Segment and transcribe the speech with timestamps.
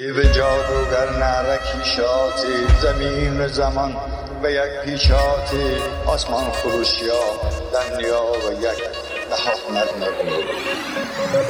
[0.00, 3.96] به جادوگر نرکی شاتی زمین زمان
[4.42, 5.76] به یک پیشاتی
[6.06, 7.22] آسمان خروشیا
[7.72, 9.09] دنیا و یک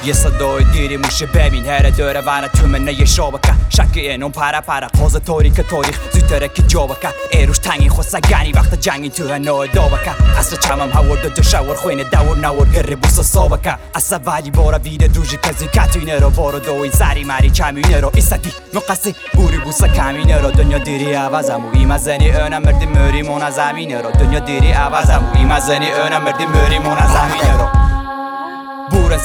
[0.04, 4.86] یه صدای دیری موشه ببین هر دوره ونه تو منه شابکه شک اینون پره پره
[4.86, 9.66] قاز تاریک تاریخ زودتره که جا بکه ایروش تنگی خود سگنی وقت جنگی تو هنو
[9.66, 14.18] دا بکه اصلا چمم هور دو دو شور خوینه دور نور گره بوسا سابکه اصلا
[14.18, 19.14] ولی بارا ویده دوژی کزی کتوینه رو بارو دوین سری مری کمینه رو ایسادی مقصی
[19.34, 24.00] بوری بوسا کمینه رو دنیا دیری عوضم و ایمه زنی اونم مردی مریمون از زمینه
[24.00, 27.29] رو دنیا دیری عوضم و ایمه زنی اونم مردی مریمون از زمینه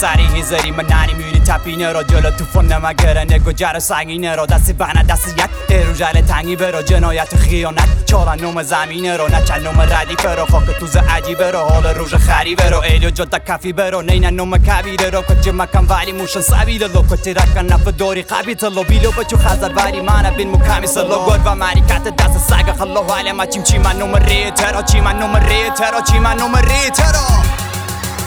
[0.01, 4.73] سری هیزری من نانی میونی تپینه را جلو توفان نمگره نگو جر سنگینه را دستی
[4.73, 5.49] بنا دست یک.
[5.69, 8.05] ایرو جل تنگی برا جنایت خیانت.
[8.05, 12.69] چالا نوم زمینه را نچل نوم ردی برا خاک توز عجیبه را حال روژ خریبه
[12.69, 17.03] را ایلیو جدا کفی برا نینه نوم کبیره را کچه مکم ولی موشن سبیل لو.
[17.03, 18.83] کتی رکن نف داری قبیت لو.
[18.83, 21.55] بیلو بچو خزر وری مانا بین مکمی سلو گل و
[21.89, 23.03] کت دست سگ خلو.
[23.03, 27.64] حالی ما چیم چی من نوم ریترا چی من نوم ریترا چی من نوم ریترا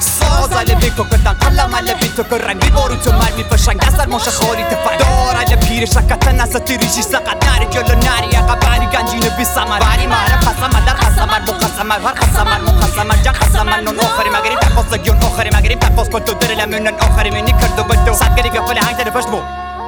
[0.01, 4.63] سازل بیکو کتن قلم ال بیتو که رنگی بارو تو مرمی پشنگ دستر ماشه خالی
[4.63, 10.07] تفنگ دارد پیر شکت نسا تیریشی سقط نری جلو نری بری گنجین بی سمر بری
[10.07, 15.23] مهر قسمر در قسمر مقسمر هر قسمر مقسمر جن قسمر نون آخری مگری تقاس گیون
[15.23, 19.11] آخری مگری تقاس کن تو در لمنن آخری منی کردو بدو سرگری گفلی هنگ در
[19.11, 19.41] پشمو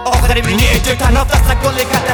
[0.04, 2.09] آخری منی اجو تناف دست گلی کتن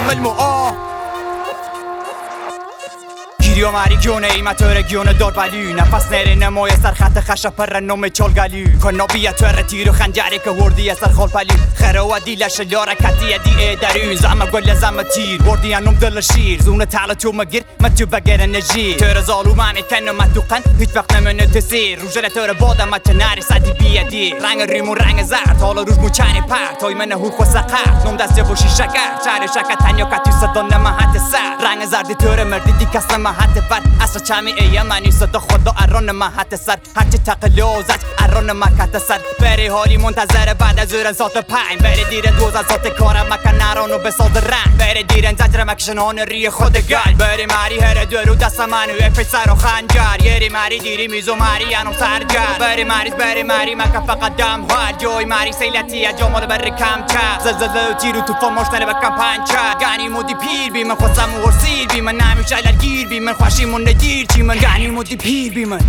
[3.56, 7.50] گیری و مری گیونه ای متور گیونه دار بلی نفس نره نمای سر خط خشا
[7.50, 12.00] پر نوم چالگلی کنا بیا تور تیر و خنجری که وردی سر خال پلی خره
[12.00, 16.62] و دیلش یاره کتی دی ای دری زم گل زم تیر وردی انم دل شیر
[16.62, 20.62] زون تعال تو مگیر ما تو بگر نجی تور زالو معنی تن ما تو قن
[20.78, 25.22] هیچ وقت نمونه تسیر روژل تور بادا ما تناری صدی بیا دی رنگ ریمو رنگ
[25.22, 29.08] زرد حالا روش مو چنی پر تای من هو خو سقر نم دست بوشی شکر
[29.24, 33.45] چهره شکر تنیا کتی صدان ما حد سر رنگ زردی تور مردی دی کس ما
[33.46, 38.52] حد بر اصلا چمی ای منی صدا خدا اران ما حت سر هرچی تقلوزت اران
[38.52, 41.82] ما کت سر بری حالی منتظر بعد از زور سات پنج.
[41.82, 44.78] بری دیره دوز از ذات کارم مکن نرانو به ساز رنگ.
[44.78, 47.14] بری دیرن زجر مکشنان ری خود گل.
[47.18, 50.24] بری مری هر درو دست منو اف سر و خنجر.
[50.26, 54.92] یری مری دیری میزو مری انو سرگر بری مری بری مری مکن فقط دم هر
[54.92, 60.08] جوی مری سیلتی جامال بر کم چه زلزله و تیرو تو فماشتنه بکم پنچه گنی
[60.08, 64.26] مودی پیر بی من خواستم ورسیر بی من نمیشه گیر بی من فاشي من نجير
[64.34, 65.80] چی من گعنی مدی پیر بي من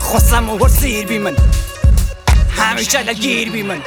[0.00, 1.36] خواستم و سير بي من
[2.58, 3.80] همیشه لجير بي من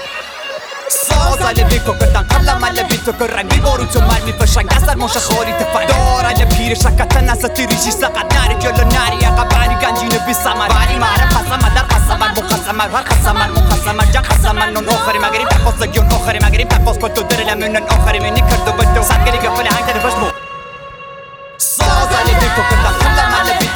[0.90, 4.96] سازا لبی کو کردن قلم لبی تو کرن بی بارو تو مر می پشن گسر
[4.96, 10.34] موش خوری تفن دارا لپیر شکتن از تیریشی باري ناری کلو ناری اقباری گنجین بی
[10.34, 15.50] سمر باری مره قسمة در قسمة مقسمه هر قسمة مقسمه جن قسمة نون آخری مغرب
[15.50, 19.04] تقاس گیون آخری مغرب تقاس کتو در لمنن آخری مني کردو بدو.
[19.04, 20.47] سرگری گفل هنگ تنفش بو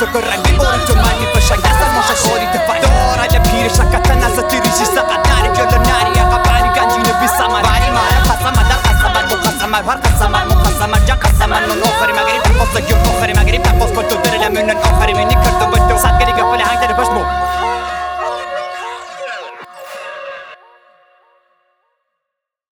[0.06, 3.68] قلم ال بیتو که رنگی بارو تو مرمی پشنگ اثر موشه خاری تفنگ دارن پیر
[3.68, 8.80] شکت نسا تیریشی سقط نری جلو نری بری گنجین بی سمر بری مهر قسمر در
[8.90, 13.92] قسمر مقسمر هر قسمر مقسمر جن قسمر نون آخری مگری تقاس گیون آخری مگری تقاس
[13.92, 16.51] کن تو در لمنن آخری منی کردو بدو سرگری گفلی هنگ در فشمو